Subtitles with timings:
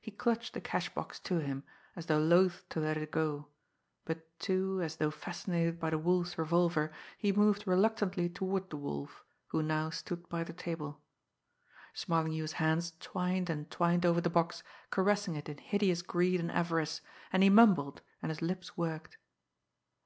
[0.00, 1.62] He clutched the cash box to him,
[1.94, 3.48] as though loath to let it go;
[4.06, 9.22] but, too, as though fascinated by the Wolf's revolver, he moved reluctantly toward the Wolf,
[9.48, 11.02] who now stood by the table.
[11.92, 17.02] Smarlinghue's hands twined and twined over the box, caressing it in hideous greed and avarice;
[17.30, 19.18] and he mumbled, and his lips worked.